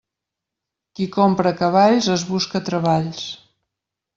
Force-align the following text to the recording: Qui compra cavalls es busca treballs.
Qui 0.99 1.07
compra 1.17 1.53
cavalls 1.61 2.09
es 2.17 2.25
busca 2.33 2.63
treballs. 2.71 3.25